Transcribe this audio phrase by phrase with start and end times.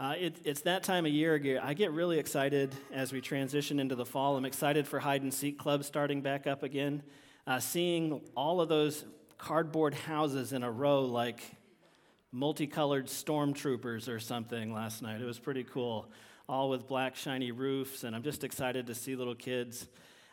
[0.00, 1.34] Uh, it, it's that time of year.
[1.34, 1.60] Again.
[1.62, 4.34] I get really excited as we transition into the fall.
[4.34, 7.02] I'm excited for hide and seek clubs starting back up again.
[7.46, 9.04] Uh, seeing all of those
[9.36, 11.42] cardboard houses in a row like
[12.32, 15.20] multicolored stormtroopers or something last night.
[15.20, 16.10] It was pretty cool,
[16.48, 18.02] all with black shiny roofs.
[18.02, 19.86] And I'm just excited to see little kids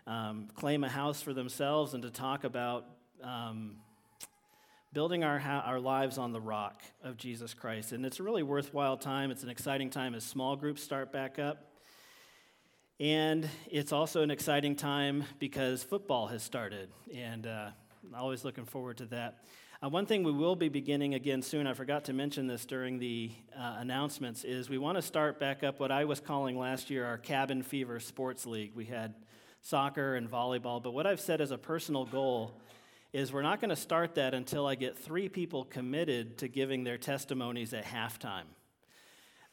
[0.06, 2.86] um, claim a house for themselves and to talk about.
[3.22, 3.76] Um,
[4.94, 7.92] building our, our lives on the rock of Jesus Christ.
[7.92, 9.32] And it's a really worthwhile time.
[9.32, 11.74] It's an exciting time as small groups start back up.
[13.00, 16.90] And it's also an exciting time because football has started.
[17.14, 17.70] And uh,
[18.06, 19.44] I'm always looking forward to that.
[19.84, 22.98] Uh, one thing we will be beginning again soon, I forgot to mention this during
[22.98, 26.90] the uh, announcements, is we want to start back up what I was calling last
[26.90, 28.72] year our Cabin Fever Sports League.
[28.74, 29.14] We had
[29.62, 32.60] soccer and volleyball, but what I've set as a personal goal
[33.14, 36.84] is we're not going to start that until I get three people committed to giving
[36.84, 38.46] their testimonies at halftime.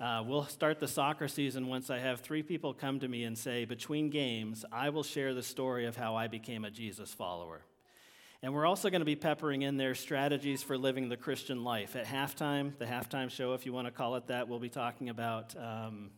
[0.00, 3.38] Uh, we'll start the soccer season once I have three people come to me and
[3.38, 7.62] say, between games, I will share the story of how I became a Jesus follower.
[8.42, 11.96] And we're also going to be peppering in their strategies for living the Christian life.
[11.96, 15.08] At halftime, the halftime show, if you want to call it that, we'll be talking
[15.08, 16.10] about um,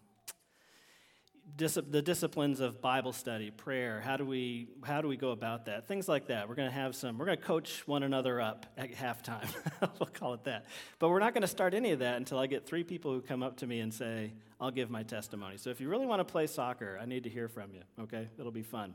[1.57, 4.01] dis- the disciplines of Bible study, prayer.
[4.01, 5.87] How do we how do we go about that?
[5.87, 6.49] Things like that.
[6.49, 7.19] We're going to have some.
[7.19, 9.49] We're going to coach one another up at halftime.
[10.01, 10.67] we'll call it that.
[10.99, 13.21] But we're not going to start any of that until I get three people who
[13.21, 16.21] come up to me and say, "I'll give my testimony." So if you really want
[16.21, 17.83] to play soccer, I need to hear from you.
[18.01, 18.95] Okay, it'll be fun.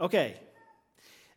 [0.00, 0.36] Okay.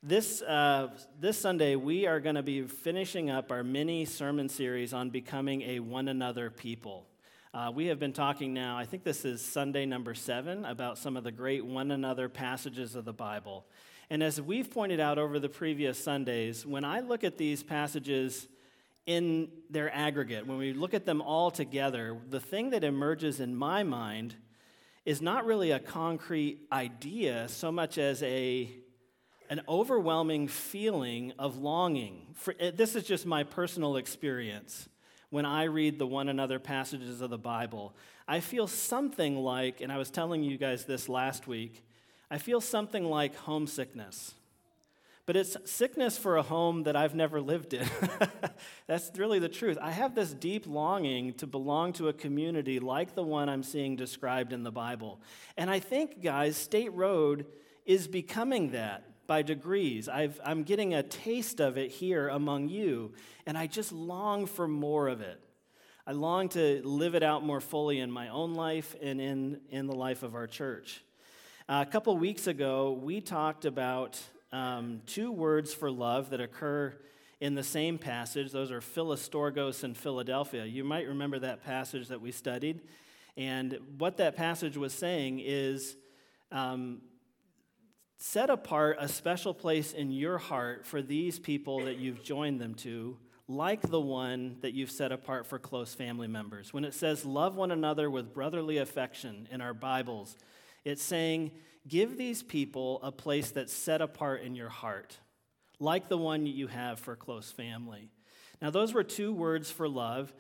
[0.04, 0.88] This, uh,
[1.20, 5.62] this Sunday, we are going to be finishing up our mini sermon series on becoming
[5.62, 7.06] a one another people.
[7.54, 11.18] Uh, we have been talking now, I think this is Sunday number seven, about some
[11.18, 13.66] of the great one another passages of the Bible.
[14.10, 18.48] And as we've pointed out over the previous Sundays, when I look at these passages
[19.06, 23.54] in their aggregate, when we look at them all together, the thing that emerges in
[23.54, 24.38] my mind
[25.04, 28.72] is not really a concrete idea so much as a
[29.50, 32.28] an overwhelming feeling of longing.
[32.36, 34.88] For, this is just my personal experience
[35.31, 37.96] when I read the one another passages of the Bible.
[38.28, 41.84] I feel something like, and I was telling you guys this last week,
[42.30, 44.36] I feel something like homesickness.
[45.25, 47.88] But it's sickness for a home that I've never lived in.
[48.88, 49.78] That's really the truth.
[49.81, 53.96] I have this deep longing to belong to a community like the one I'm seeing
[53.96, 55.22] described in the Bible.
[55.58, 57.46] And I think, guys, State Road
[57.86, 60.09] is becoming that by degrees.
[60.09, 63.14] i am getting a taste of it here among you,
[63.46, 65.40] and I just long for more of it.
[66.06, 69.88] I long to live it out more fully in my own life and in, in
[69.88, 71.02] the life of our church.
[71.69, 74.19] Uh, a couple weeks ago, we talked about
[74.52, 76.94] um, two words for love that occur
[77.40, 78.52] in the same passage.
[78.52, 80.66] Those are Philostorgos and Philadelphia.
[80.66, 82.81] You might remember that passage that we studied.
[83.38, 85.96] And what that passage was saying is
[86.52, 87.00] um,
[88.22, 92.76] set apart a special place in your heart for these people that you've joined them
[92.76, 93.18] to,
[93.48, 96.72] like the one that you've set apart for close family members.
[96.72, 100.38] When it says, love one another with brotherly affection in our Bibles,
[100.86, 101.50] it's saying,
[101.88, 105.18] give these people a place that's set apart in your heart,
[105.80, 108.12] like the one you have for close family.
[108.62, 110.31] Now, those were two words for love,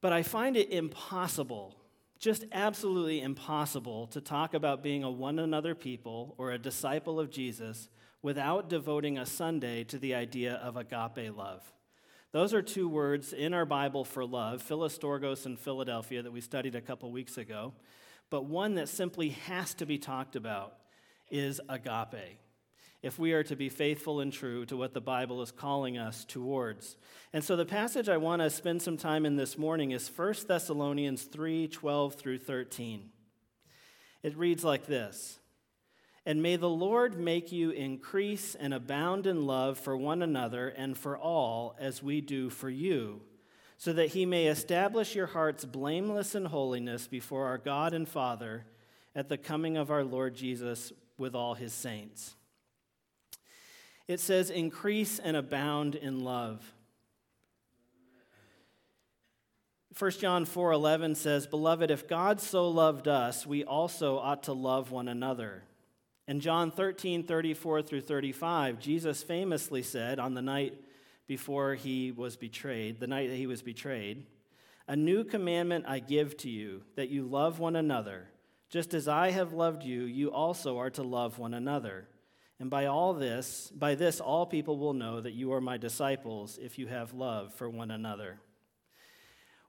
[0.00, 1.74] but I find it impossible
[2.20, 7.30] just absolutely impossible to talk about being a one another people or a disciple of
[7.30, 7.88] Jesus
[8.22, 11.62] without devoting a Sunday to the idea of agape love.
[12.32, 16.74] Those are two words in our Bible for love, Philostorgos and Philadelphia, that we studied
[16.74, 17.72] a couple weeks ago.
[18.28, 20.74] But one that simply has to be talked about
[21.30, 22.38] is agape
[23.02, 26.24] if we are to be faithful and true to what the Bible is calling us
[26.24, 26.96] towards.
[27.32, 30.34] And so the passage I want to spend some time in this morning is 1
[30.46, 33.08] Thessalonians 3 12 through 13.
[34.22, 35.38] It reads like this
[36.26, 40.96] And may the Lord make you increase and abound in love for one another and
[40.96, 43.22] for all, as we do for you,
[43.78, 48.66] so that he may establish your hearts blameless in holiness before our God and Father
[49.14, 52.34] at the coming of our Lord Jesus with all his saints.
[54.10, 56.74] It says, increase and abound in love.
[59.96, 64.90] 1 John 4:11 says, "Beloved, if God so loved us, we also ought to love
[64.90, 65.62] one another."
[66.26, 70.82] In John 13, 34 through 35, Jesus famously said on the night
[71.28, 74.26] before he was betrayed, the night that he was betrayed,
[74.88, 78.28] A new commandment I give to you, that you love one another.
[78.70, 82.08] Just as I have loved you, you also are to love one another.
[82.60, 86.58] And by all this, by this all people will know that you are my disciples
[86.62, 88.38] if you have love for one another.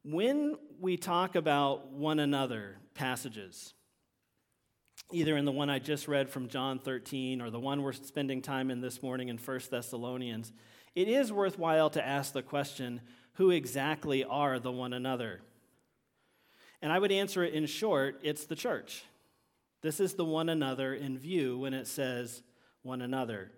[0.03, 3.73] When we talk about one another passages,
[5.09, 8.41] either in the one I just read from John 13 or the one we're spending
[8.41, 10.51] time in this morning in 1 Thessalonians,
[10.93, 12.99] it is worthwhile to ask the question
[13.35, 15.39] who exactly are the one another?
[16.81, 19.05] And I would answer it in short it's the church.
[19.81, 22.43] This is the one another in view when it says
[22.83, 23.51] one another.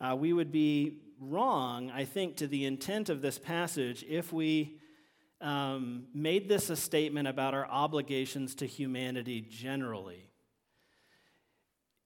[0.00, 4.78] Uh, we would be wrong, I think, to the intent of this passage if we
[5.40, 10.28] um, made this a statement about our obligations to humanity generally.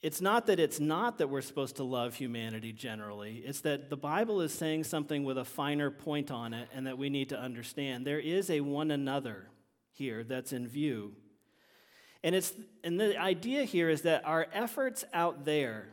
[0.03, 3.43] It's not that it's not that we're supposed to love humanity generally.
[3.45, 6.97] It's that the Bible is saying something with a finer point on it and that
[6.97, 8.07] we need to understand.
[8.07, 9.49] There is a one another
[9.93, 11.15] here that's in view.
[12.23, 12.53] And, it's,
[12.85, 15.89] and the idea here is that our efforts out there,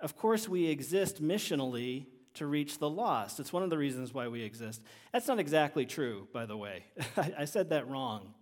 [0.00, 3.40] of course, we exist missionally to reach the lost.
[3.40, 4.82] It's one of the reasons why we exist.
[5.12, 6.84] That's not exactly true, by the way.
[7.16, 8.34] I said that wrong.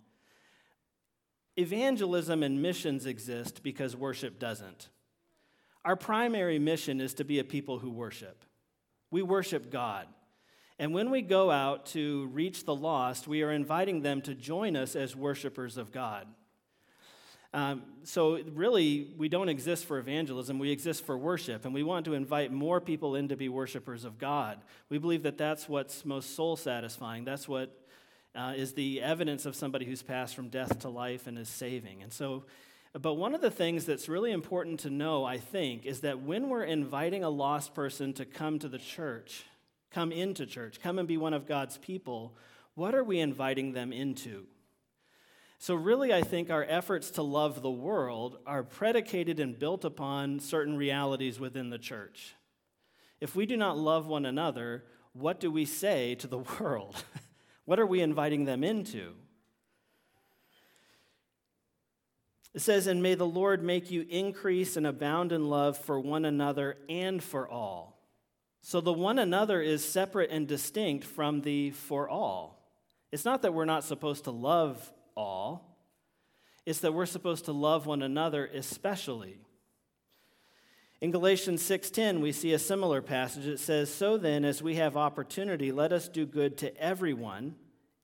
[1.57, 4.89] Evangelism and missions exist because worship doesn't.
[5.83, 8.45] Our primary mission is to be a people who worship.
[9.11, 10.07] We worship God.
[10.77, 14.77] And when we go out to reach the lost, we are inviting them to join
[14.77, 16.27] us as worshipers of God.
[17.51, 22.05] Um, so, really, we don't exist for evangelism, we exist for worship, and we want
[22.05, 24.59] to invite more people in to be worshipers of God.
[24.89, 27.25] We believe that that's what's most soul satisfying.
[27.25, 27.75] That's what
[28.35, 32.03] uh, is the evidence of somebody who's passed from death to life and is saving.
[32.03, 32.45] And so,
[32.93, 36.49] but one of the things that's really important to know, I think, is that when
[36.49, 39.43] we're inviting a lost person to come to the church,
[39.91, 42.35] come into church, come and be one of God's people,
[42.75, 44.45] what are we inviting them into?
[45.61, 50.39] So, really, I think our efforts to love the world are predicated and built upon
[50.39, 52.33] certain realities within the church.
[53.19, 57.03] If we do not love one another, what do we say to the world?
[57.65, 59.11] what are we inviting them into?
[62.53, 66.23] It says, And may the Lord make you increase and abound in love for one
[66.23, 67.99] another and for all.
[68.61, 72.65] So the one another is separate and distinct from the for all.
[73.11, 75.77] It's not that we're not supposed to love all.
[76.65, 79.37] It's that we're supposed to love one another especially.
[81.01, 83.45] In Galatians 6:10 we see a similar passage.
[83.45, 87.57] It says, "So then as we have opportunity, let us do good to everyone,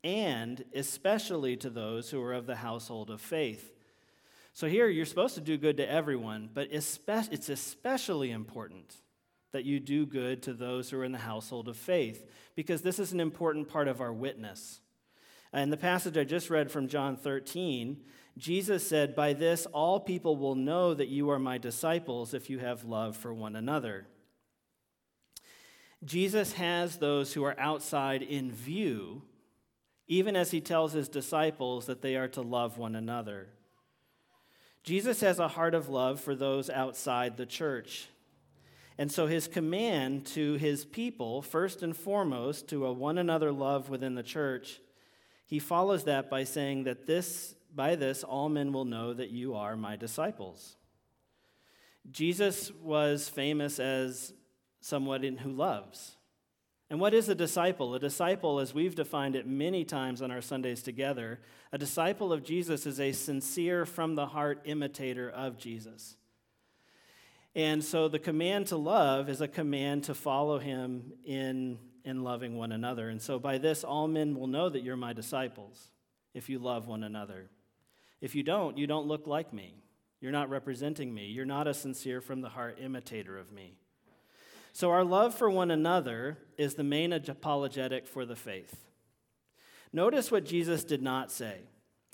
[0.03, 3.73] and especially to those who are of the household of faith."
[4.53, 9.01] So here you're supposed to do good to everyone, but it's especially important
[9.51, 12.99] that you do good to those who are in the household of faith because this
[12.99, 14.81] is an important part of our witness.
[15.55, 18.01] Uh, in the passage I just read from John 13,
[18.37, 22.59] Jesus said, By this all people will know that you are my disciples if you
[22.59, 24.07] have love for one another.
[26.03, 29.21] Jesus has those who are outside in view,
[30.07, 33.47] even as he tells his disciples that they are to love one another.
[34.83, 38.09] Jesus has a heart of love for those outside the church.
[38.97, 43.89] And so his command to his people, first and foremost, to a one another love
[43.89, 44.79] within the church,
[45.45, 49.55] he follows that by saying that this, by this all men will know that you
[49.55, 50.75] are my disciples.
[52.11, 54.33] Jesus was famous as
[54.81, 56.17] someone in who loves.
[56.89, 57.95] And what is a disciple?
[57.95, 61.39] A disciple, as we've defined it many times on our Sundays together,
[61.71, 66.15] a disciple of Jesus is a sincere, from the heart imitator of Jesus.
[67.55, 72.55] And so the command to love is a command to follow him in in loving
[72.55, 73.09] one another.
[73.09, 75.89] And so by this, all men will know that you're my disciples
[76.33, 77.49] if you love one another.
[78.21, 79.73] If you don't, you don't look like me.
[80.21, 81.25] You're not representing me.
[81.25, 83.75] You're not a sincere from the heart imitator of me.
[84.71, 88.85] So, our love for one another is the main apologetic for the faith.
[89.93, 91.61] Notice what Jesus did not say.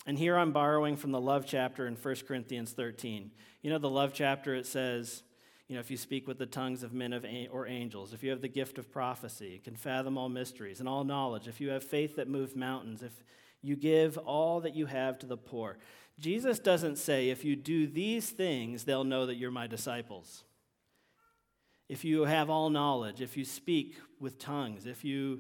[0.06, 3.32] And here I'm borrowing from the love chapter in 1 Corinthians 13.
[3.62, 5.24] You know, the love chapter, it says,
[5.72, 8.30] you know, if you speak with the tongues of men of, or angels, if you
[8.30, 11.82] have the gift of prophecy, can fathom all mysteries and all knowledge, if you have
[11.82, 13.24] faith that moves mountains, if
[13.62, 15.78] you give all that you have to the poor.
[16.20, 20.44] Jesus doesn't say, if you do these things, they'll know that you're my disciples.
[21.88, 25.40] If you have all knowledge, if you speak with tongues, if you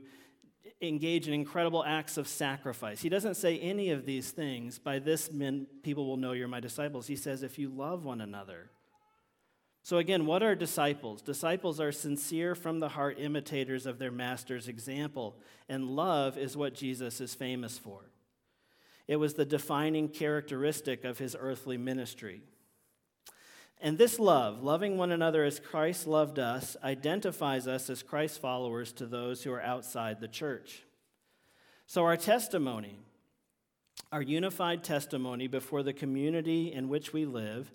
[0.81, 3.01] engage in incredible acts of sacrifice.
[3.01, 4.79] He doesn't say any of these things.
[4.79, 7.07] By this, men, people will know you're my disciples.
[7.07, 8.69] He says, if you love one another.
[9.83, 11.21] So, again, what are disciples?
[11.23, 16.75] Disciples are sincere from the heart imitators of their master's example, and love is what
[16.75, 18.11] Jesus is famous for.
[19.07, 22.41] It was the defining characteristic of his earthly ministry.
[23.81, 28.93] And this love, loving one another as Christ loved us, identifies us as Christ followers
[28.93, 30.83] to those who are outside the church.
[31.87, 32.99] So, our testimony
[34.11, 37.71] Our unified testimony before the community in which we live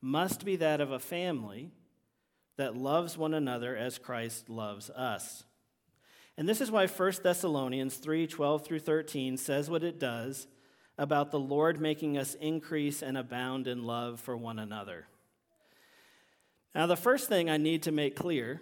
[0.00, 1.72] must be that of a family
[2.56, 5.44] that loves one another as Christ loves us.
[6.36, 10.46] And this is why 1 Thessalonians 3 12 through 13 says what it does
[10.96, 15.06] about the Lord making us increase and abound in love for one another.
[16.74, 18.60] Now, the first thing I need to make clear,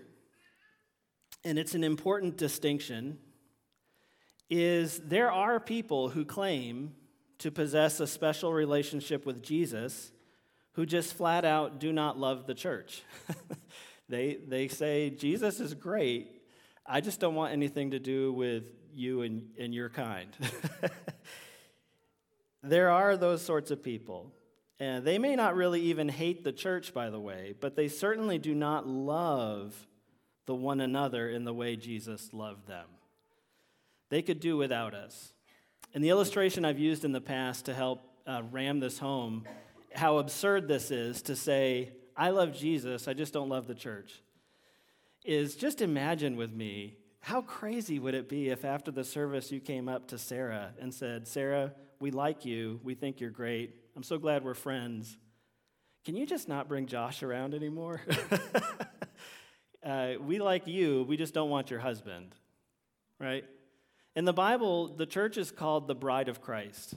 [1.44, 3.18] and it's an important distinction,
[4.48, 6.94] is there are people who claim
[7.38, 10.12] to possess a special relationship with Jesus
[10.76, 13.02] who just flat out do not love the church.
[14.08, 16.30] they, they say, Jesus is great,
[16.86, 20.28] I just don't want anything to do with you and, and your kind.
[22.62, 24.32] there are those sorts of people.
[24.78, 28.38] And they may not really even hate the church, by the way, but they certainly
[28.38, 29.74] do not love
[30.44, 32.86] the one another in the way Jesus loved them.
[34.10, 35.32] They could do without us.
[35.94, 39.44] And the illustration I've used in the past to help uh, ram this home,
[39.96, 44.22] how absurd this is to say, I love Jesus, I just don't love the church,
[45.24, 49.58] is just imagine with me how crazy would it be if after the service you
[49.58, 54.02] came up to Sarah and said, Sarah, we like you, we think you're great, I'm
[54.02, 55.16] so glad we're friends.
[56.04, 58.00] Can you just not bring Josh around anymore?
[59.84, 62.34] uh, we like you, we just don't want your husband,
[63.18, 63.44] right?
[64.14, 66.94] In the Bible, the church is called the bride of Christ.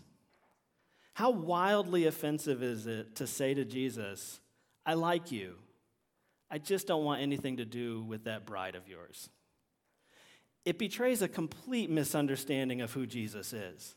[1.14, 4.40] How wildly offensive is it to say to Jesus,
[4.86, 5.56] I like you.
[6.50, 9.30] I just don't want anything to do with that bride of yours.
[10.66, 13.96] It betrays a complete misunderstanding of who Jesus is.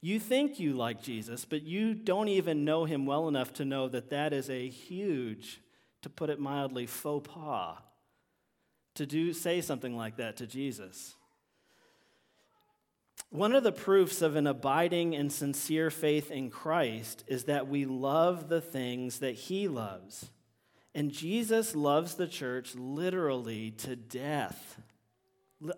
[0.00, 3.88] You think you like Jesus, but you don't even know him well enough to know
[3.88, 5.60] that that is a huge,
[6.02, 7.78] to put it mildly, faux pas
[8.94, 11.16] to do say something like that to Jesus.
[13.30, 17.84] One of the proofs of an abiding and sincere faith in Christ is that we
[17.84, 20.30] love the things that he loves.
[20.94, 24.80] And Jesus loves the church literally to death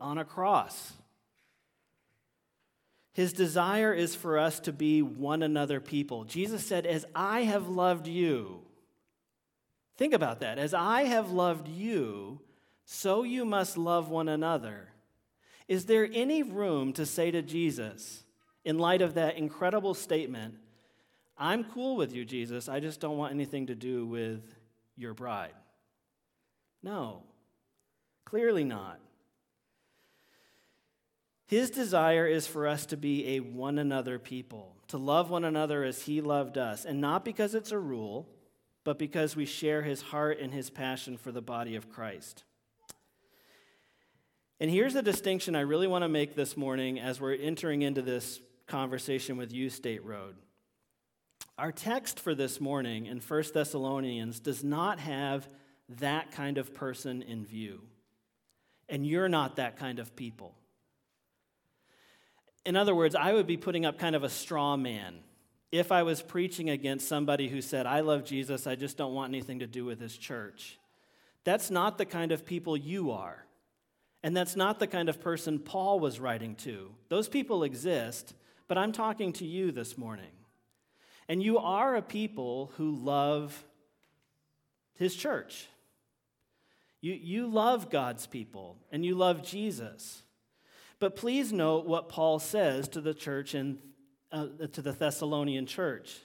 [0.01, 0.93] on a cross.
[3.13, 6.25] His desire is for us to be one another people.
[6.25, 8.61] Jesus said, As I have loved you,
[9.97, 10.59] think about that.
[10.59, 12.41] As I have loved you,
[12.85, 14.89] so you must love one another.
[15.69, 18.25] Is there any room to say to Jesus,
[18.65, 20.55] in light of that incredible statement,
[21.39, 24.43] I'm cool with you, Jesus, I just don't want anything to do with
[24.97, 25.55] your bride?
[26.83, 27.25] No,
[28.25, 29.01] clearly not.
[31.47, 35.85] His desire is for us to be a one another people, to love one another
[35.85, 38.29] as he loved us, and not because it's a rule,
[38.83, 42.45] but because we share his heart and his passion for the body of Christ.
[44.59, 48.01] And here's a distinction I really want to make this morning as we're entering into
[48.01, 50.37] this conversation with you, State Road.
[51.59, 55.49] Our text for this morning in 1 Thessalonians does not have
[56.01, 57.83] that kind of person in view.
[58.89, 60.55] And you're not that kind of people.
[62.65, 65.19] In other words, I would be putting up kind of a straw man
[65.71, 69.31] if I was preaching against somebody who said, I love Jesus, I just don't want
[69.31, 70.79] anything to do with his church.
[71.45, 73.46] That's not the kind of people you are.
[74.23, 76.91] And that's not the kind of person Paul was writing to.
[77.09, 78.35] Those people exist,
[78.69, 80.33] but I'm talking to you this morning.
[81.29, 83.65] And you are a people who love
[84.95, 85.69] his church.
[87.01, 90.23] You, you love God's people, and you love Jesus.
[90.99, 93.79] But please note what Paul says to the church in,
[94.33, 96.21] uh, to the Thessalonian church.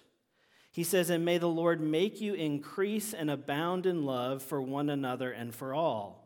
[0.71, 4.89] He says, And may the Lord make you increase and abound in love for one
[4.89, 6.20] another and for all.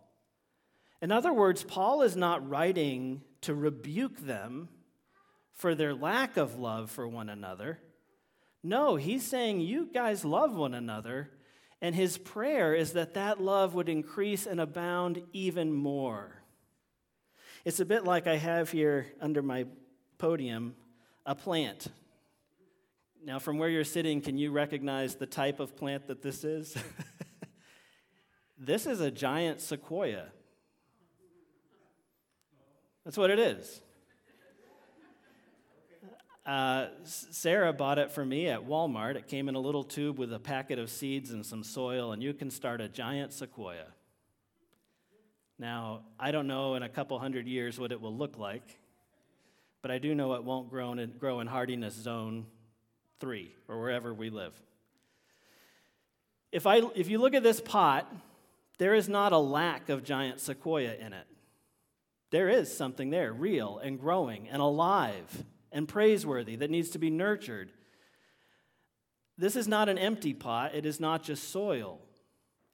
[1.05, 4.69] In other words, Paul is not writing to rebuke them
[5.53, 7.79] for their lack of love for one another.
[8.63, 11.29] No, he's saying, You guys love one another.
[11.79, 16.41] And his prayer is that that love would increase and abound even more.
[17.65, 19.67] It's a bit like I have here under my
[20.17, 20.75] podium
[21.23, 21.85] a plant.
[23.23, 26.75] Now, from where you're sitting, can you recognize the type of plant that this is?
[28.57, 30.31] this is a giant sequoia.
[33.05, 33.81] That's what it is.
[36.43, 39.15] Uh, Sarah bought it for me at Walmart.
[39.15, 42.21] It came in a little tube with a packet of seeds and some soil, and
[42.21, 43.85] you can start a giant sequoia.
[45.57, 48.79] Now, I don't know in a couple hundred years what it will look like,
[49.81, 52.45] but I do know it won't grow in, grow in hardiness zone
[53.19, 54.53] three or wherever we live.
[56.51, 58.11] If, I, if you look at this pot,
[58.77, 61.25] there is not a lack of giant sequoia in it.
[62.31, 67.09] There is something there, real and growing and alive and praiseworthy that needs to be
[67.09, 67.71] nurtured.
[69.37, 71.99] This is not an empty pot, it is not just soil.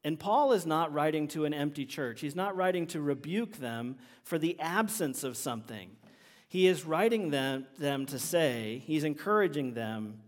[0.03, 2.21] And Paul is not writing to an empty church.
[2.21, 5.91] He's not writing to rebuke them for the absence of something.
[6.47, 10.21] He is writing them, them to say, he's encouraging them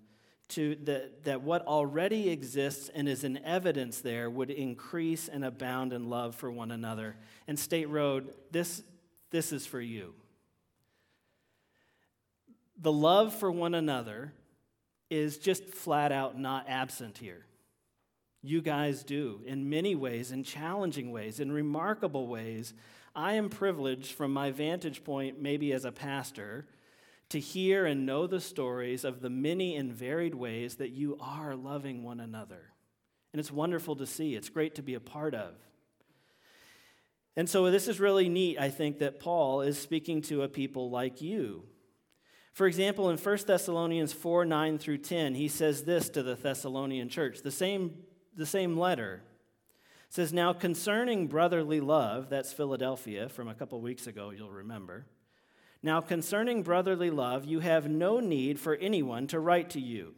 [0.49, 5.91] to that, that what already exists and is in evidence there would increase and abound
[5.91, 7.15] in love for one another.
[7.47, 8.83] And State Road, this,
[9.33, 10.13] this is for you.
[12.79, 14.31] The love for one another
[15.09, 17.47] is just flat out not absent here.
[18.43, 22.75] You guys do in many ways, in challenging ways, in remarkable ways.
[23.15, 26.67] I am privileged from my vantage point, maybe as a pastor,
[27.29, 31.55] to hear and know the stories of the many and varied ways that you are
[31.55, 32.71] loving one another.
[33.31, 35.55] And it's wonderful to see, it's great to be a part of.
[37.35, 40.89] And so, this is really neat, I think, that Paul is speaking to a people
[40.89, 41.63] like you
[42.53, 47.09] for example, in 1 Thessalonians 4 9 through 10, he says this to the Thessalonian
[47.09, 47.95] church, the same,
[48.35, 49.23] the same letter.
[50.07, 55.07] It says, Now concerning brotherly love, that's Philadelphia from a couple weeks ago, you'll remember.
[55.81, 60.13] Now concerning brotherly love, you have no need for anyone to write to you,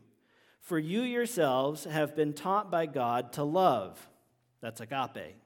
[0.59, 4.09] for you yourselves have been taught by God to love.
[4.59, 5.37] That's agape.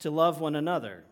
[0.00, 1.04] To love one another.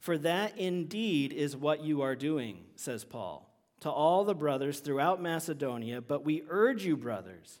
[0.00, 3.48] For that indeed is what you are doing, says Paul
[3.80, 7.60] to all the brothers throughout Macedonia, but we urge you, brothers,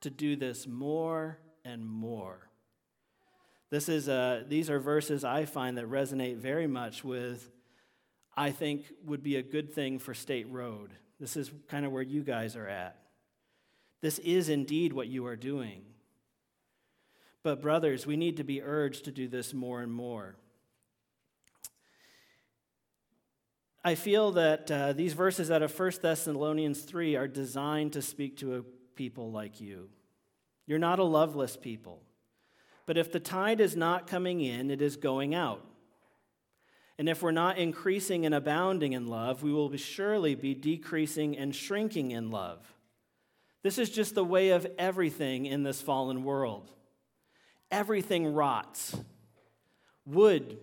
[0.00, 2.48] to do this more and more.
[3.70, 7.50] This is a, these are verses I find that resonate very much with,
[8.36, 10.90] I think, would be a good thing for State Road.
[11.20, 12.96] This is kind of where you guys are at.
[14.00, 15.82] This is indeed what you are doing.
[17.42, 20.36] But, brothers, we need to be urged to do this more and more.
[23.84, 28.36] I feel that uh, these verses out of 1 Thessalonians 3 are designed to speak
[28.38, 28.62] to a
[28.94, 29.88] people like you.
[30.66, 32.00] You're not a loveless people.
[32.86, 35.64] But if the tide is not coming in, it is going out.
[36.98, 41.36] And if we're not increasing and abounding in love, we will be surely be decreasing
[41.36, 42.60] and shrinking in love.
[43.62, 46.70] This is just the way of everything in this fallen world.
[47.72, 48.94] Everything rots,
[50.06, 50.58] wood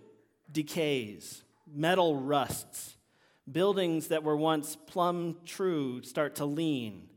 [0.52, 2.95] decays, metal rusts.
[3.52, 7.10] Buildings that were once plumb true start to lean.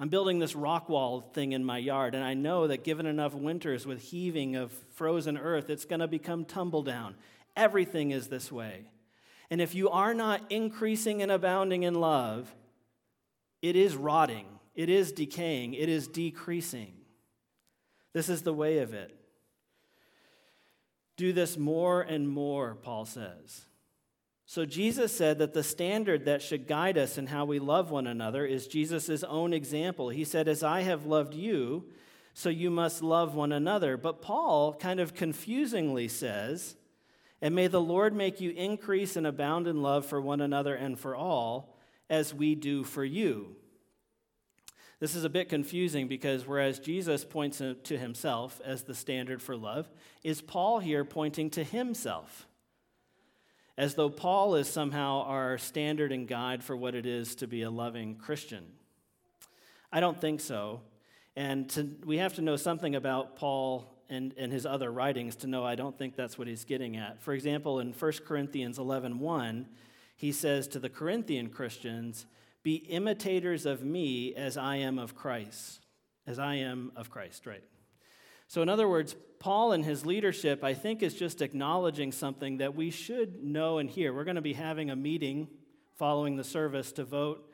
[0.00, 3.34] I'm building this rock wall thing in my yard, and I know that given enough
[3.34, 7.14] winters with heaving of frozen earth, it's going to become tumble down.
[7.54, 8.86] Everything is this way.
[9.50, 12.52] And if you are not increasing and abounding in love,
[13.60, 16.94] it is rotting, it is decaying, it is decreasing.
[18.14, 19.14] This is the way of it.
[21.16, 23.66] Do this more and more, Paul says.
[24.46, 28.06] So Jesus said that the standard that should guide us in how we love one
[28.06, 30.10] another is Jesus' own example.
[30.10, 31.86] He said, As I have loved you,
[32.34, 33.96] so you must love one another.
[33.96, 36.76] But Paul kind of confusingly says,
[37.40, 40.98] And may the Lord make you increase and abound in love for one another and
[40.98, 41.76] for all,
[42.10, 43.56] as we do for you.
[45.04, 49.54] This is a bit confusing because whereas Jesus points to himself as the standard for
[49.54, 49.86] love,
[50.22, 52.46] is Paul here pointing to himself?
[53.76, 57.60] as though Paul is somehow our standard and guide for what it is to be
[57.60, 58.64] a loving Christian.
[59.92, 60.80] I don't think so.
[61.36, 65.46] And to, we have to know something about Paul and, and his other writings to
[65.46, 67.20] know I don't think that's what he's getting at.
[67.20, 69.66] For example, in 1 Corinthians 11 1,
[70.16, 72.24] he says to the Corinthian Christians,
[72.64, 75.80] Be imitators of me as I am of Christ.
[76.26, 77.62] As I am of Christ, right?
[78.48, 82.74] So, in other words, Paul and his leadership, I think, is just acknowledging something that
[82.74, 84.14] we should know and hear.
[84.14, 85.48] We're going to be having a meeting
[85.96, 87.46] following the service to vote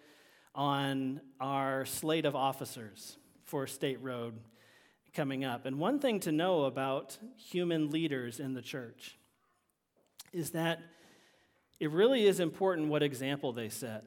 [0.55, 4.35] on our slate of officers for State Road
[5.13, 5.67] coming up.
[5.67, 9.19] And one thing to know about human leaders in the church
[10.33, 10.81] is that
[11.81, 14.05] it really is important what example they set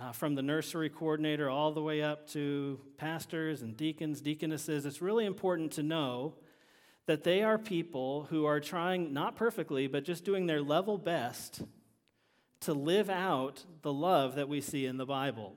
[0.00, 4.86] uh, from the nursery coordinator all the way up to pastors and deacons, deaconesses.
[4.86, 6.34] It's really important to know
[7.06, 11.62] that they are people who are trying, not perfectly, but just doing their level best
[12.60, 15.54] to live out the love that we see in the Bible.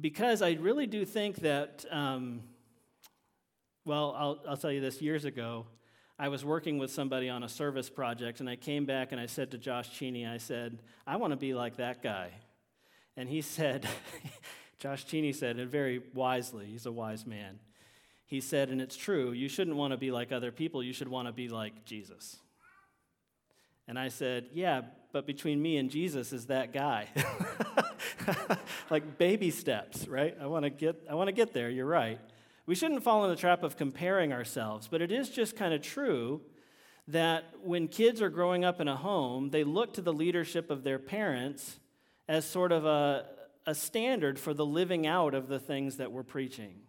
[0.00, 2.40] Because I really do think that, um,
[3.84, 5.66] well, I'll, I'll tell you this years ago.
[6.18, 9.26] I was working with somebody on a service project, and I came back and I
[9.26, 12.30] said to Josh Cheney, I said, I want to be like that guy.
[13.16, 13.86] And he said,
[14.78, 17.58] Josh Cheney said, and very wisely, he's a wise man,
[18.26, 21.08] he said, and it's true, you shouldn't want to be like other people, you should
[21.08, 22.38] want to be like Jesus.
[23.86, 27.08] And I said, Yeah, but between me and Jesus is that guy.
[28.90, 30.36] like baby steps, right?
[30.40, 31.68] I want to get I want to get there.
[31.70, 32.18] You're right.
[32.66, 35.82] We shouldn't fall in the trap of comparing ourselves, but it is just kind of
[35.82, 36.40] true
[37.08, 40.82] that when kids are growing up in a home, they look to the leadership of
[40.82, 41.78] their parents
[42.28, 43.26] as sort of a,
[43.66, 46.80] a standard for the living out of the things that we're preaching.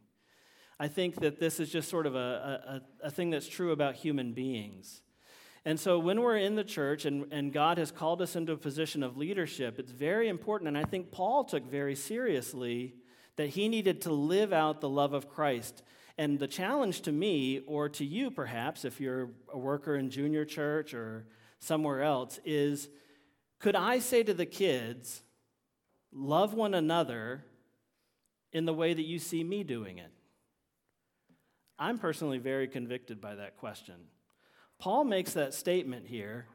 [0.80, 3.96] I think that this is just sort of a, a, a thing that's true about
[3.96, 5.02] human beings.
[5.64, 8.58] And so when we're in the church and, and God has called us into a
[8.58, 10.68] position of leadership, it's very important.
[10.68, 12.94] And I think Paul took very seriously
[13.38, 15.82] that he needed to live out the love of Christ.
[16.18, 20.46] And the challenge to me, or to you perhaps, if you're a worker in junior
[20.46, 21.26] church or
[21.60, 22.88] somewhere else, is
[23.60, 25.24] could I say to the kids,
[26.16, 27.44] love one another
[28.52, 30.12] in the way that you see me doing it?
[31.78, 33.96] I'm personally very convicted by that question.
[34.80, 36.46] Paul makes that statement here,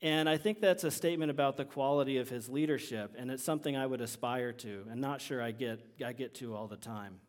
[0.00, 3.76] and I think that's a statement about the quality of his leadership, and it's something
[3.76, 7.20] I would aspire to, and not sure I get, I get to all the time.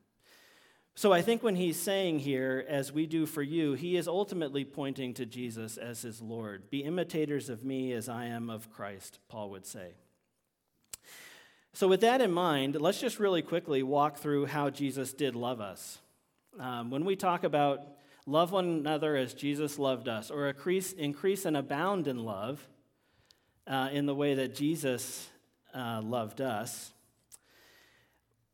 [0.97, 4.63] So I think when he's saying here, as we do for you, he is ultimately
[4.63, 6.69] pointing to Jesus as his Lord.
[6.69, 9.95] Be imitators of me as I am of Christ, Paul would say.
[11.75, 15.59] So, with that in mind, let's just really quickly walk through how Jesus did love
[15.59, 15.99] us.
[16.57, 17.81] Um, when we talk about
[18.25, 22.65] love one another as Jesus loved us, or increase, increase and abound in love
[23.67, 25.27] uh, in the way that Jesus
[25.73, 26.93] uh, loved us,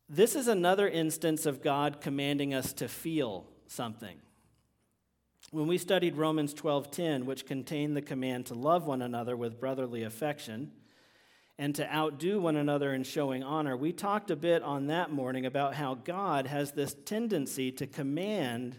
[0.09, 4.17] this is another instance of God commanding us to feel something.
[5.51, 10.01] When we studied Romans 12:10, which contained the command to love one another with brotherly
[10.01, 10.71] affection
[11.61, 15.45] and to outdo one another in showing honor, we talked a bit on that morning
[15.45, 18.75] about how God has this tendency to command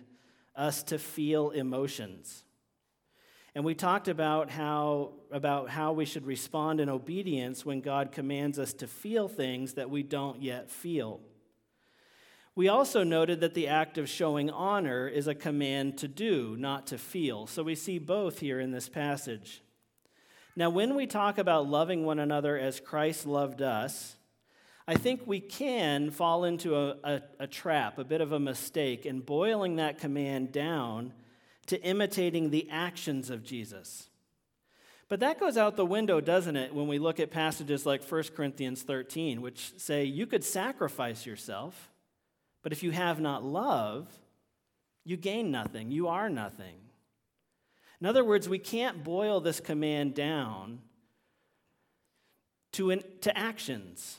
[0.56, 2.42] us to feel emotions.
[3.54, 8.58] And we talked about how, about how we should respond in obedience when God commands
[8.58, 11.20] us to feel things that we don't yet feel.
[12.56, 16.88] We also noted that the act of showing honor is a command to do, not
[16.88, 17.46] to feel.
[17.46, 19.62] So we see both here in this passage.
[20.54, 24.16] Now, when we talk about loving one another as Christ loved us,
[24.86, 29.06] I think we can fall into a, a, a, trap, a bit of a mistake,
[29.06, 31.12] in boiling that command down
[31.66, 34.10] to imitating the actions of Jesus.
[35.08, 38.22] But that goes out the window, doesn't it, when we look at passages like 1
[38.34, 41.90] Corinthians 13, which say you could sacrifice yourself,
[42.62, 44.08] but if you have not love,
[45.04, 46.76] you gain nothing, you are nothing.
[48.02, 50.80] In other words, we can't boil this command down
[52.72, 54.18] to, to actions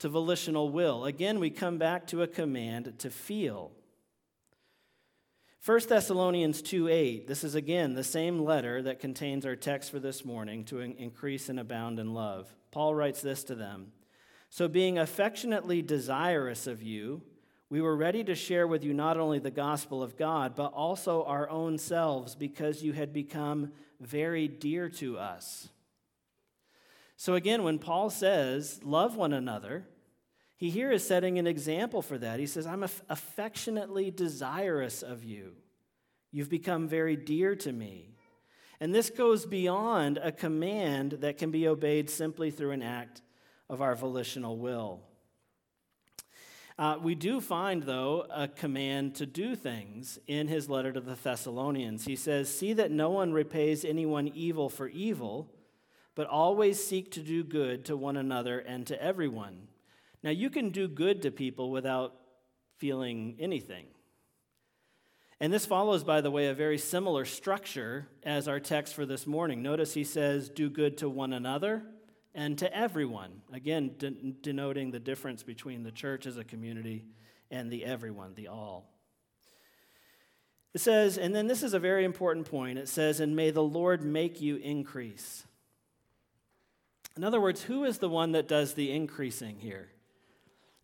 [0.00, 1.04] to volitional will.
[1.04, 3.70] Again, we come back to a command to feel.
[5.64, 10.00] 1 Thessalonians 2 8, this is again the same letter that contains our text for
[10.00, 12.52] this morning to increase and abound in love.
[12.72, 13.92] Paul writes this to them
[14.48, 17.22] So, being affectionately desirous of you,
[17.70, 21.22] we were ready to share with you not only the gospel of God, but also
[21.22, 25.68] our own selves, because you had become very dear to us.
[27.16, 29.86] So, again, when Paul says, love one another,
[30.56, 32.40] he here is setting an example for that.
[32.40, 35.52] He says, I'm affectionately desirous of you.
[36.32, 38.16] You've become very dear to me.
[38.80, 43.22] And this goes beyond a command that can be obeyed simply through an act
[43.68, 45.02] of our volitional will.
[46.80, 51.14] Uh, we do find, though, a command to do things in his letter to the
[51.14, 52.06] Thessalonians.
[52.06, 55.52] He says, See that no one repays anyone evil for evil
[56.14, 59.68] but always seek to do good to one another and to everyone.
[60.22, 62.14] Now, you can do good to people without
[62.76, 63.86] feeling anything.
[65.40, 69.26] And this follows, by the way, a very similar structure as our text for this
[69.26, 69.62] morning.
[69.62, 71.84] Notice he says, Do good to one another
[72.34, 73.42] and to everyone.
[73.52, 77.04] Again, de- denoting the difference between the church as a community
[77.50, 78.90] and the everyone, the all.
[80.72, 83.62] It says, and then this is a very important point it says, And may the
[83.62, 85.44] Lord make you increase.
[87.16, 89.88] In other words, who is the one that does the increasing here?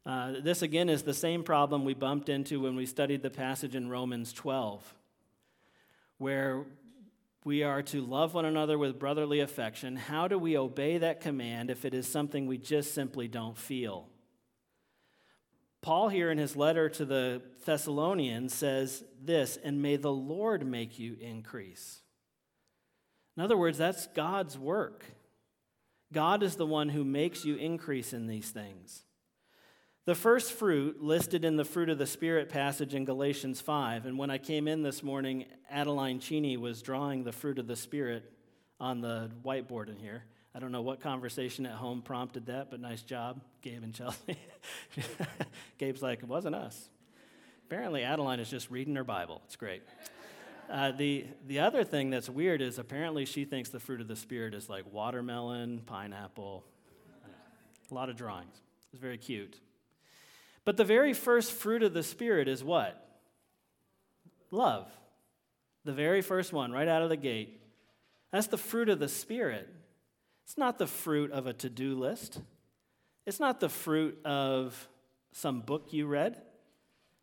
[0.04, 3.74] Uh, this again is the same problem we bumped into when we studied the passage
[3.74, 4.94] in Romans 12,
[6.18, 6.64] where
[7.46, 9.94] we are to love one another with brotherly affection.
[9.94, 14.08] How do we obey that command if it is something we just simply don't feel?
[15.80, 20.98] Paul, here in his letter to the Thessalonians, says this, and may the Lord make
[20.98, 22.00] you increase.
[23.36, 25.04] In other words, that's God's work.
[26.12, 29.04] God is the one who makes you increase in these things.
[30.06, 34.16] The first fruit listed in the fruit of the Spirit passage in Galatians 5, and
[34.16, 38.22] when I came in this morning, Adeline Cheney was drawing the fruit of the Spirit
[38.78, 40.22] on the whiteboard in here.
[40.54, 44.38] I don't know what conversation at home prompted that, but nice job, Gabe and Chelsea.
[45.78, 46.88] Gabe's like, it wasn't us.
[47.66, 49.42] Apparently, Adeline is just reading her Bible.
[49.46, 49.82] It's great.
[50.70, 54.14] Uh, the, the other thing that's weird is apparently she thinks the fruit of the
[54.14, 56.64] Spirit is like watermelon, pineapple,
[57.90, 58.54] a lot of drawings.
[58.92, 59.58] It's very cute.
[60.66, 63.00] But the very first fruit of the Spirit is what?
[64.50, 64.88] Love.
[65.84, 67.62] The very first one, right out of the gate.
[68.32, 69.72] That's the fruit of the Spirit.
[70.44, 72.40] It's not the fruit of a to do list,
[73.24, 74.88] it's not the fruit of
[75.32, 76.42] some book you read.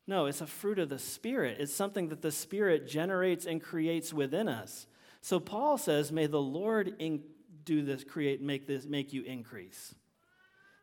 [0.05, 1.57] No, it's a fruit of the Spirit.
[1.59, 4.85] It's something that the Spirit generates and creates within us.
[5.21, 7.23] So Paul says, May the Lord in-
[7.63, 9.95] do this, create, make this, make you increase.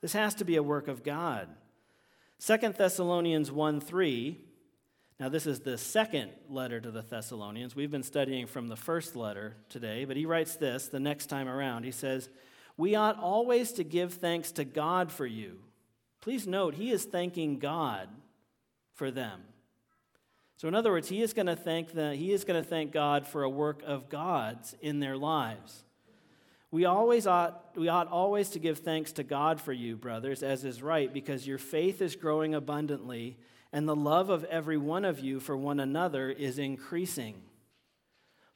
[0.01, 1.49] This has to be a work of God.
[2.41, 4.41] Second Thessalonians 1 3.
[5.21, 7.77] Now, this is the second letter to the Thessalonians.
[7.77, 11.49] We've been studying from the first letter today, but he writes this the next time
[11.49, 11.85] around.
[11.85, 12.31] He says,
[12.79, 15.59] We ought always to give thanks to God for you.
[16.23, 18.09] Please note, he is thanking God
[18.95, 19.43] for them.
[20.57, 22.91] So, in other words, he is going to thank the, he is going to thank
[22.91, 25.85] God for a work of God's in their lives.
[26.71, 30.65] We always ought we ought always to give thanks to God for you, brothers, as
[30.65, 33.39] is right, because your faith is growing abundantly,
[33.73, 37.43] and the love of every one of you for one another is increasing.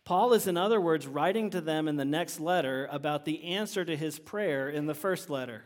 [0.05, 3.85] Paul is, in other words, writing to them in the next letter about the answer
[3.85, 5.65] to his prayer in the first letter.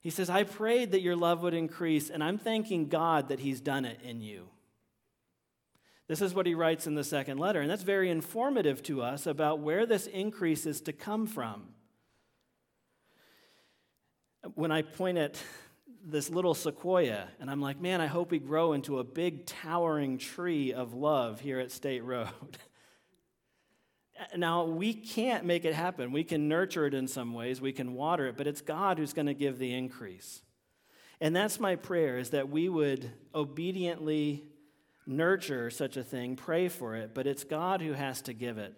[0.00, 3.60] He says, I prayed that your love would increase, and I'm thanking God that He's
[3.60, 4.48] done it in you.
[6.08, 9.26] This is what he writes in the second letter, and that's very informative to us
[9.26, 11.68] about where this increase is to come from.
[14.54, 15.38] When I point at
[16.02, 20.16] this little sequoia, and I'm like, man, I hope we grow into a big towering
[20.16, 22.28] tree of love here at State Road.
[24.36, 26.10] Now, we can't make it happen.
[26.10, 29.12] We can nurture it in some ways, we can water it, but it's God who's
[29.12, 30.42] going to give the increase.
[31.20, 34.42] And that's my prayer is that we would obediently
[35.08, 38.74] nurture such a thing, pray for it, but it's God who has to give it.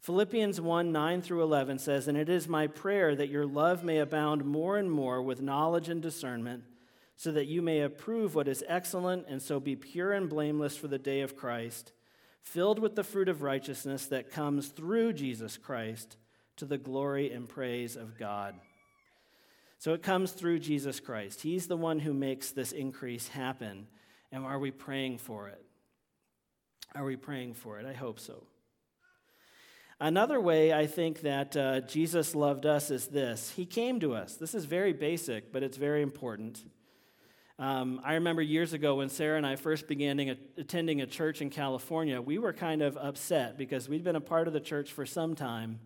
[0.00, 3.98] Philippians 1 9 through 11 says, And it is my prayer that your love may
[3.98, 6.64] abound more and more with knowledge and discernment,
[7.16, 10.88] so that you may approve what is excellent and so be pure and blameless for
[10.88, 11.92] the day of Christ
[12.48, 16.16] filled with the fruit of righteousness that comes through Jesus Christ
[16.56, 18.54] to the glory and praise of God.
[19.78, 21.42] So it comes through Jesus Christ.
[21.42, 23.86] He's the one who makes this increase happen.
[24.30, 25.64] And are we praying for it?
[26.94, 27.86] Are we praying for it?
[27.86, 28.44] I hope so.
[30.00, 34.36] Another way I think that uh, Jesus loved us is this He came to us.
[34.36, 36.62] This is very basic, but it's very important.
[37.58, 40.20] Um, I remember years ago when Sarah and I first began
[40.56, 44.46] attending a church in California, we were kind of upset because we'd been a part
[44.46, 45.80] of the church for some time,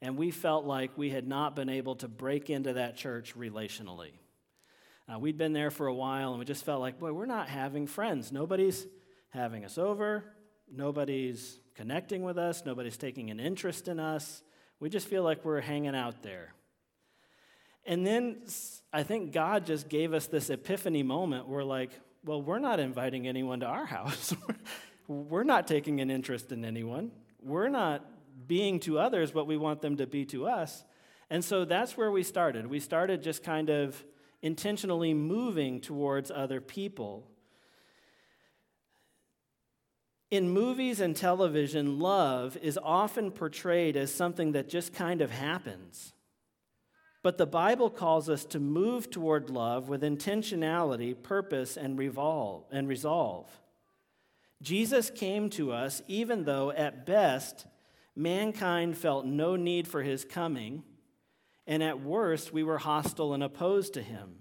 [0.00, 4.12] and we felt like we had not been able to break into that church relationally.
[5.10, 7.48] Uh, we'd been there for a while, and we just felt like, boy, we're not
[7.48, 8.30] having friends.
[8.30, 8.86] Nobody's
[9.30, 10.24] having us over,
[10.70, 14.42] nobody's connecting with us, nobody's taking an interest in us.
[14.80, 16.52] We just feel like we're hanging out there.
[17.86, 18.42] And then
[18.92, 21.90] I think God just gave us this epiphany moment where, like,
[22.24, 24.34] well, we're not inviting anyone to our house.
[25.08, 27.12] we're not taking an interest in anyone.
[27.42, 28.04] We're not
[28.46, 30.84] being to others what we want them to be to us.
[31.30, 32.66] And so that's where we started.
[32.66, 34.04] We started just kind of
[34.42, 37.26] intentionally moving towards other people.
[40.30, 46.12] In movies and television, love is often portrayed as something that just kind of happens.
[47.22, 52.86] But the Bible calls us to move toward love with intentionality, purpose, and, revolve, and
[52.86, 53.50] resolve.
[54.62, 57.66] Jesus came to us even though, at best,
[58.14, 60.82] mankind felt no need for his coming,
[61.68, 64.36] and at worst, we were hostile and opposed to him.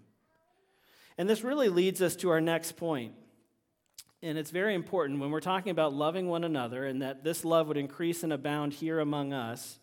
[1.17, 3.13] And this really leads us to our next point.
[4.23, 7.67] And it's very important when we're talking about loving one another and that this love
[7.67, 9.77] would increase and abound here among us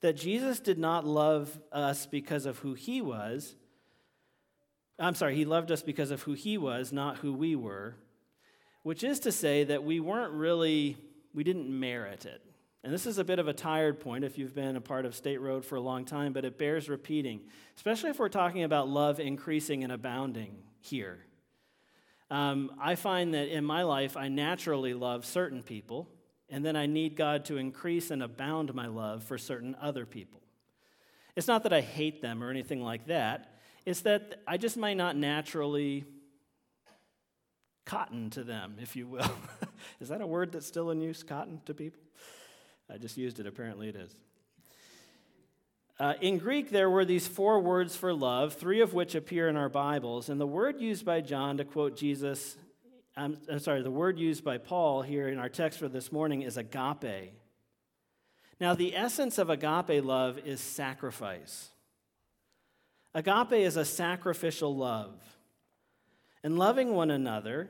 [0.00, 3.54] that Jesus did not love us because of who he was.
[4.98, 7.94] I'm sorry, he loved us because of who he was, not who we were,
[8.82, 10.96] which is to say that we weren't really,
[11.32, 12.42] we didn't merit it.
[12.82, 15.14] And this is a bit of a tired point if you've been a part of
[15.14, 17.42] State Road for a long time, but it bears repeating,
[17.76, 21.18] especially if we're talking about love increasing and abounding here.
[22.30, 26.08] Um, I find that in my life, I naturally love certain people
[26.50, 30.40] and then I need God to increase and abound my love for certain other people.
[31.36, 34.96] It's not that I hate them or anything like that, it's that I just might
[34.96, 36.04] not naturally
[37.86, 39.32] cotton to them, if you will.
[40.00, 42.02] is that a word that's still in use, cotton to people?
[42.92, 44.16] I just used it, apparently it is.
[45.98, 49.56] Uh, in Greek, there were these four words for love, three of which appear in
[49.56, 50.28] our Bibles.
[50.30, 52.56] And the word used by John to quote Jesus,
[53.16, 56.40] I'm, I'm sorry, the word used by Paul here in our text for this morning
[56.42, 57.34] is agape.
[58.58, 61.68] Now, the essence of agape love is sacrifice.
[63.14, 65.20] Agape is a sacrificial love.
[66.42, 67.68] And loving one another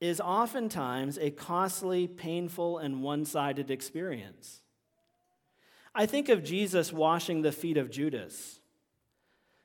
[0.00, 4.62] is oftentimes a costly, painful, and one sided experience.
[5.94, 8.60] I think of Jesus washing the feet of Judas.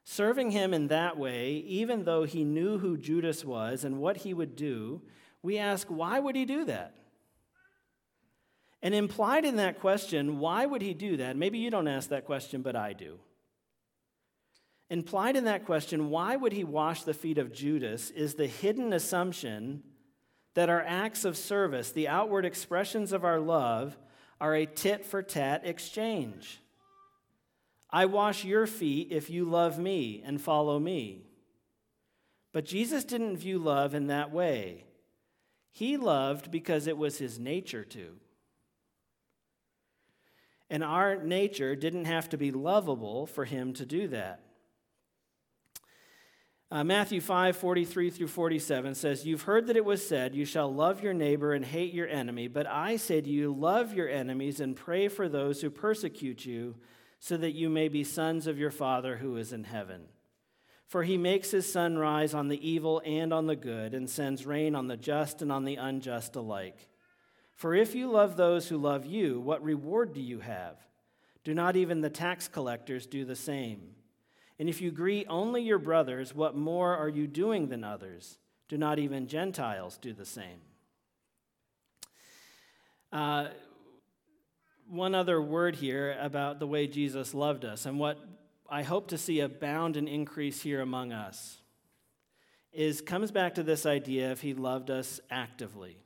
[0.03, 4.33] Serving him in that way, even though he knew who Judas was and what he
[4.33, 5.01] would do,
[5.41, 6.95] we ask, why would he do that?
[8.81, 11.37] And implied in that question, why would he do that?
[11.37, 13.19] Maybe you don't ask that question, but I do.
[14.89, 18.93] Implied in that question, why would he wash the feet of Judas, is the hidden
[18.93, 19.81] assumption
[20.55, 23.97] that our acts of service, the outward expressions of our love,
[24.41, 26.59] are a tit for tat exchange.
[27.89, 31.21] I wash your feet if you love me and follow me.
[32.51, 34.85] But Jesus didn't view love in that way.
[35.71, 38.15] He loved because it was his nature to.
[40.69, 44.39] And our nature didn't have to be lovable for him to do that.
[46.71, 50.73] Uh, Matthew 5, 43 through 47 says, You've heard that it was said, You shall
[50.73, 52.47] love your neighbor and hate your enemy.
[52.47, 56.75] But I say to you, love your enemies and pray for those who persecute you,
[57.19, 60.05] so that you may be sons of your Father who is in heaven.
[60.87, 64.45] For he makes his sun rise on the evil and on the good, and sends
[64.45, 66.89] rain on the just and on the unjust alike.
[67.53, 70.77] For if you love those who love you, what reward do you have?
[71.43, 73.95] Do not even the tax collectors do the same?
[74.57, 78.37] And if you greet only your brothers, what more are you doing than others?
[78.67, 80.61] Do not even Gentiles do the same?
[83.11, 83.47] Uh,
[84.89, 88.17] one other word here about the way Jesus loved us and what
[88.69, 91.59] I hope to see abound and increase here among us
[92.73, 95.97] is comes back to this idea of he loved us actively.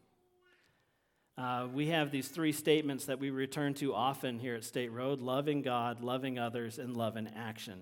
[1.38, 5.22] Uh, we have these three statements that we return to often here at State Road
[5.22, 7.80] loving God, loving others, and love in action.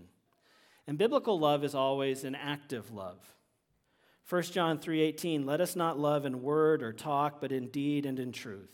[0.88, 3.20] And biblical love is always an active love.
[4.30, 8.20] 1 John 3:18 Let us not love in word or talk but in deed and
[8.20, 8.74] in truth.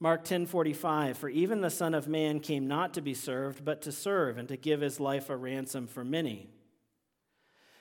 [0.00, 3.92] Mark 10:45 For even the son of man came not to be served but to
[3.92, 6.48] serve and to give his life a ransom for many.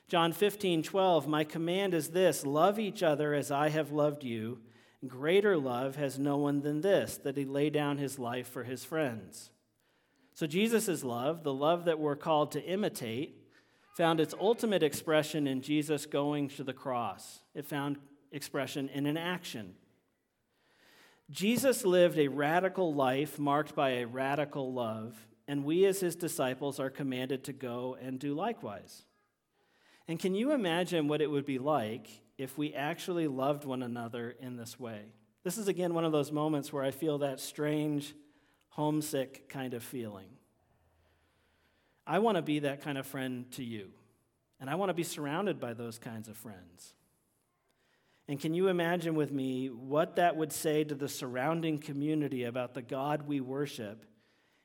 [0.07, 4.59] John 15:12 My command is this love each other as I have loved you
[5.05, 8.83] Greater love has no one than this, that he lay down his life for his
[8.83, 9.51] friends.
[10.37, 13.41] So, Jesus' love, the love that we're called to imitate,
[13.95, 17.41] found its ultimate expression in Jesus going to the cross.
[17.55, 17.97] It found
[18.31, 19.73] expression in an action.
[21.31, 26.79] Jesus lived a radical life marked by a radical love, and we as his disciples
[26.79, 29.05] are commanded to go and do likewise.
[30.07, 34.35] And can you imagine what it would be like if we actually loved one another
[34.39, 35.01] in this way.
[35.43, 38.13] This is again one of those moments where I feel that strange,
[38.77, 40.27] homesick kind of feeling.
[42.05, 43.89] I want to be that kind of friend to you,
[44.61, 46.93] and I want to be surrounded by those kinds of friends.
[48.27, 52.75] And can you imagine with me what that would say to the surrounding community about
[52.75, 54.05] the God we worship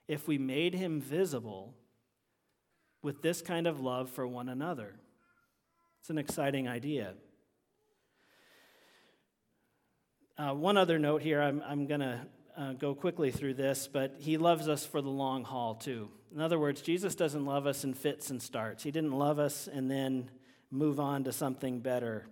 [0.08, 1.74] if we made him visible
[3.02, 4.94] with this kind of love for one another?
[6.00, 7.14] It's an exciting idea.
[10.36, 12.20] Uh, one other note here, I'm, I'm going to
[12.56, 16.08] uh, go quickly through this, but he loves us for the long haul too.
[16.34, 18.82] In other words, Jesus doesn't love us in fits and starts.
[18.82, 20.30] He didn't love us and then
[20.70, 22.26] move on to something better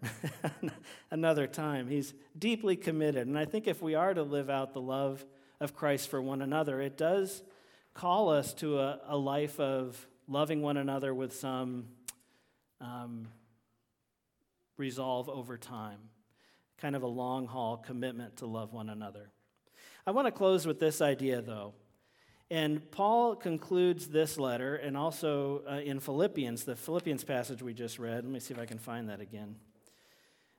[1.11, 1.89] another time.
[1.89, 3.27] He's deeply committed.
[3.27, 5.25] And I think if we are to live out the love
[5.61, 7.43] of Christ for one another, it does
[7.93, 11.87] call us to a, a life of loving one another with some
[12.81, 13.29] um,
[14.79, 15.99] resolve over time
[16.81, 19.31] kind of a long haul commitment to love one another.
[20.07, 21.75] I want to close with this idea, though.
[22.51, 27.99] And Paul concludes this letter, and also uh, in Philippians, the Philippians passage we just
[27.99, 28.25] read.
[28.25, 29.55] Let me see if I can find that again.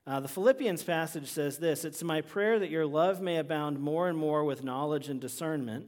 [0.07, 4.07] Uh, the Philippians passage says this It's my prayer that your love may abound more
[4.07, 5.87] and more with knowledge and discernment,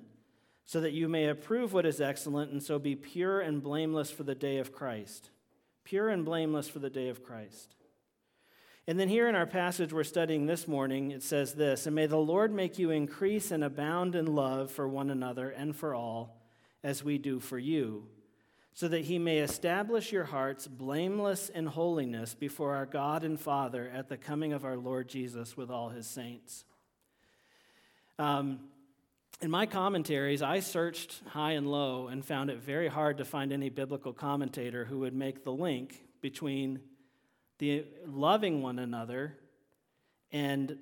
[0.66, 4.24] so that you may approve what is excellent, and so be pure and blameless for
[4.24, 5.30] the day of Christ.
[5.86, 7.76] Pure and blameless for the day of Christ.
[8.86, 12.06] And then here in our passage we're studying this morning, it says this And may
[12.06, 16.42] the Lord make you increase and abound in love for one another and for all,
[16.84, 18.08] as we do for you,
[18.74, 23.90] so that he may establish your hearts blameless in holiness before our God and Father
[23.94, 26.66] at the coming of our Lord Jesus with all his saints.
[28.20, 28.60] Um,
[29.42, 33.54] In my commentaries, I searched high and low and found it very hard to find
[33.54, 36.82] any biblical commentator who would make the link between
[37.60, 39.38] the loving one another
[40.32, 40.78] and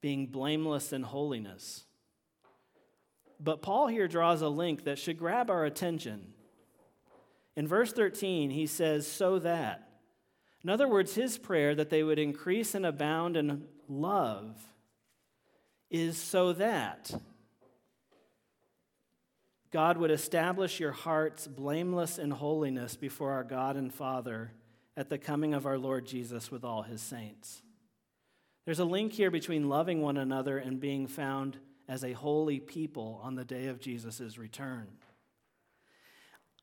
[0.00, 1.84] being blameless in holiness.
[3.38, 6.34] But Paul here draws a link that should grab our attention.
[7.56, 9.88] In verse 13, he says, So that.
[10.62, 14.60] In other words, his prayer that they would increase and abound in love
[15.90, 17.10] is so that
[19.70, 24.52] God would establish your hearts blameless in holiness before our God and Father
[24.96, 27.62] at the coming of our Lord Jesus with all his saints.
[28.64, 33.20] There's a link here between loving one another and being found as a holy people
[33.22, 34.88] on the day of Jesus' return.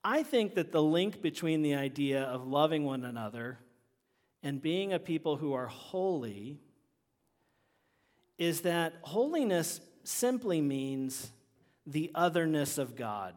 [0.04, 3.60] I think that the link between the idea of loving one another
[4.44, 6.60] and being a people who are holy
[8.38, 11.32] is that holiness simply means
[11.86, 13.34] the otherness of God.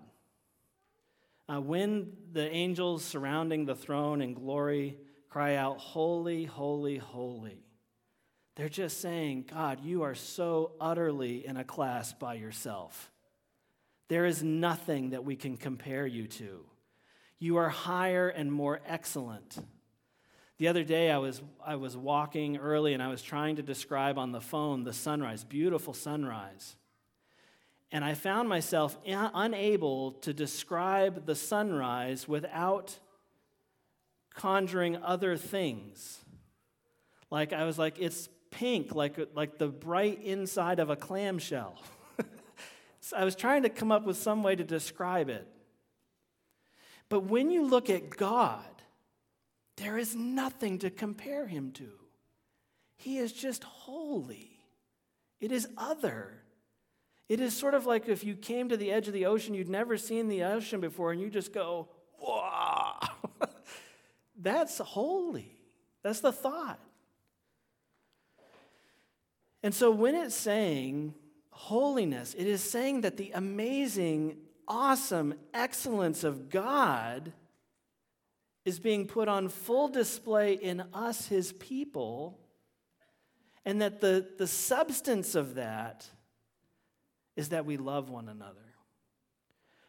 [1.51, 4.97] Uh, when the angels surrounding the throne in glory
[5.29, 7.65] cry out, Holy, holy, holy,
[8.55, 13.11] they're just saying, God, you are so utterly in a class by yourself.
[14.09, 16.65] There is nothing that we can compare you to.
[17.39, 19.57] You are higher and more excellent.
[20.59, 24.19] The other day, I was, I was walking early and I was trying to describe
[24.19, 26.77] on the phone the sunrise, beautiful sunrise.
[27.93, 32.99] And I found myself unable to describe the sunrise without
[34.35, 36.25] conjuring other things.
[37.31, 41.77] Like, I was like, it's pink, like, like the bright inside of a clamshell.
[43.01, 45.47] so I was trying to come up with some way to describe it.
[47.09, 48.65] But when you look at God,
[49.77, 51.89] there is nothing to compare him to.
[52.97, 54.61] He is just holy,
[55.41, 56.40] it is other.
[57.31, 59.69] It is sort of like if you came to the edge of the ocean, you'd
[59.69, 61.87] never seen the ocean before, and you just go,
[62.21, 62.99] wow.
[64.37, 65.57] That's holy.
[66.03, 66.81] That's the thought.
[69.63, 71.15] And so when it's saying
[71.51, 77.33] holiness, it is saying that the amazing, awesome excellence of God
[78.65, 82.41] is being put on full display in us, his people,
[83.65, 86.09] and that the, the substance of that
[87.41, 88.61] is that we love one another.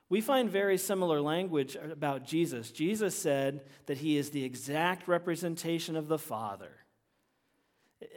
[0.07, 2.71] We find very similar language about Jesus.
[2.71, 6.71] Jesus said that he is the exact representation of the Father.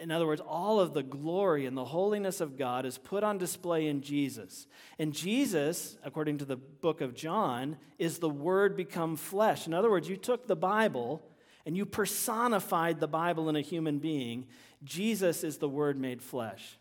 [0.00, 3.36] In other words, all of the glory and the holiness of God is put on
[3.38, 4.68] display in Jesus.
[5.00, 9.66] And Jesus, according to the book of John, is the Word become flesh.
[9.66, 11.22] In other words, you took the Bible
[11.66, 14.46] and you personified the Bible in a human being.
[14.84, 16.78] Jesus is the Word made flesh.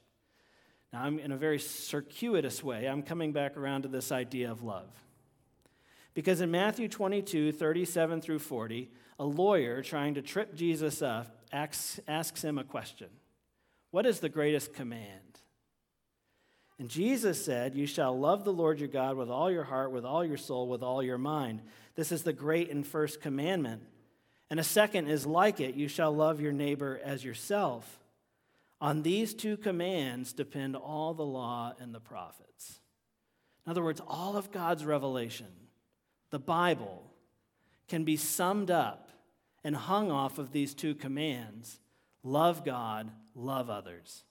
[0.94, 4.62] Now, I'm in a very circuitous way, I'm coming back around to this idea of
[4.62, 4.92] love.
[6.14, 12.00] Because in Matthew 22, 37 through 40, a lawyer trying to trip Jesus up asks,
[12.08, 13.10] asks him a question
[13.90, 15.40] What is the greatest command?
[16.78, 20.06] And Jesus said, You shall love the Lord your God with all your heart, with
[20.06, 21.62] all your soul, with all your mind.
[21.96, 23.82] This is the great and first commandment.
[24.52, 28.00] And a second is like it you shall love your neighbor as yourself.
[28.84, 32.82] On these two commands depend all the law and the prophets.
[33.66, 35.48] In other words, all of God's revelation,
[36.32, 37.10] the Bible,
[37.88, 39.10] can be summed up
[39.64, 41.80] and hung off of these two commands
[42.26, 44.26] love God, love others.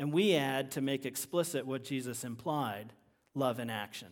[0.00, 2.92] And we add to make explicit what Jesus implied
[3.36, 4.10] love in action.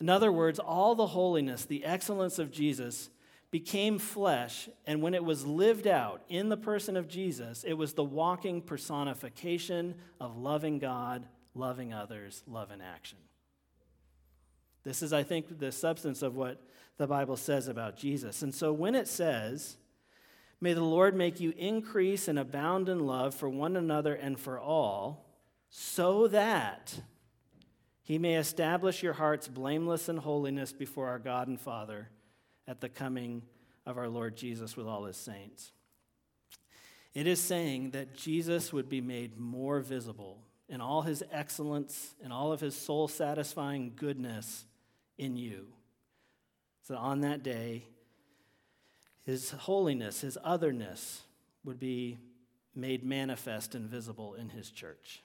[0.00, 3.10] In other words, all the holiness, the excellence of Jesus
[3.50, 7.94] became flesh, and when it was lived out in the person of Jesus, it was
[7.94, 13.18] the walking personification of loving God, loving others, love in action.
[14.84, 16.62] This is, I think, the substance of what
[16.98, 18.42] the Bible says about Jesus.
[18.42, 19.78] And so when it says,
[20.60, 24.58] May the Lord make you increase and abound in love for one another and for
[24.58, 25.24] all,
[25.70, 27.00] so that
[28.02, 32.08] he may establish your hearts blameless in holiness before our God and Father
[32.68, 33.42] at the coming
[33.86, 35.72] of our Lord Jesus with all his saints.
[37.14, 42.32] It is saying that Jesus would be made more visible in all his excellence and
[42.32, 44.66] all of his soul satisfying goodness
[45.16, 45.66] in you.
[46.82, 47.86] So on that day,
[49.24, 51.22] his holiness, his otherness
[51.64, 52.18] would be
[52.74, 55.22] made manifest and visible in his church.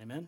[0.00, 0.26] Amen?